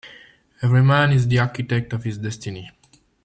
Every 0.63 0.81
man 0.81 1.11
is 1.13 1.27
the 1.27 1.37
architect 1.37 1.93
of 1.93 2.05
his 2.05 2.17
destiny. 2.17 2.71